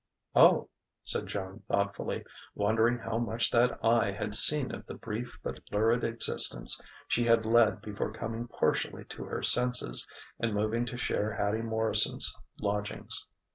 "Oh!" 0.33 0.67
said 1.03 1.27
Joan 1.27 1.61
thoughtfully, 1.67 2.25
wondering 2.55 2.97
how 2.97 3.19
much 3.19 3.51
that 3.51 3.85
eye 3.85 4.11
had 4.11 4.33
seen 4.33 4.73
of 4.73 4.87
the 4.87 4.95
brief 4.95 5.37
but 5.43 5.59
lurid 5.71 6.03
existence 6.03 6.81
she 7.07 7.25
had 7.25 7.45
led 7.45 7.83
before 7.83 8.11
coming 8.11 8.47
partially 8.47 9.05
to 9.05 9.25
her 9.25 9.43
senses 9.43 10.07
and 10.39 10.55
moving 10.55 10.87
to 10.87 10.97
share 10.97 11.35
Hattie 11.35 11.61
Morrison's 11.61 12.35
lodgings. 12.59 13.27